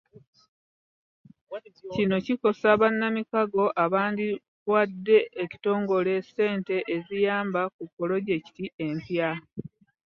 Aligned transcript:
Kino 1.93 2.15
kikosa 2.25 2.69
bannamukago 2.81 3.63
abandiwadde 3.83 5.17
ekitongole 5.43 6.13
ssente 6.25 6.75
eziyamba 6.95 7.61
ku 7.75 7.83
pulojekiti 7.95 8.65
empya. 8.87 9.31